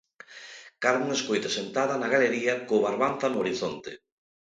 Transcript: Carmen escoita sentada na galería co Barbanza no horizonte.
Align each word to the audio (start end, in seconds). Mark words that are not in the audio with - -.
Carmen 0.85 1.11
escoita 1.15 1.49
sentada 1.57 1.95
na 2.01 2.11
galería 2.13 2.53
co 2.67 2.83
Barbanza 2.87 3.25
no 3.29 3.39
horizonte. 3.41 3.91